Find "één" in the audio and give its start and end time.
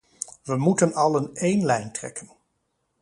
1.35-1.65